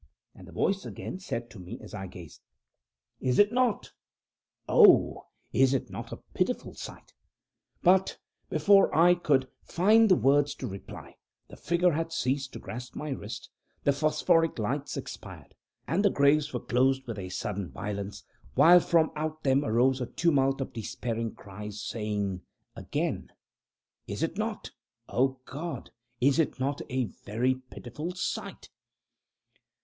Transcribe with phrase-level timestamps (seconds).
[0.33, 2.41] And the voice again said to me as I gazed:
[3.19, 3.91] "Is it not
[4.67, 5.27] oh!
[5.53, 7.13] is it not a pitiful sight?"
[7.83, 8.17] but,
[8.49, 11.17] before I could find words to reply,
[11.49, 13.51] the figure had ceased to grasp my wrist,
[13.83, 15.53] the phosphoric lights expired,
[15.85, 18.23] and the graves were closed with a sudden violence,
[18.55, 22.41] while from out them arose a tumult of despairing cries, saying
[22.75, 23.31] again:
[24.07, 24.71] "Is it not
[25.07, 28.71] O, God, is it not a very pitiful sight?"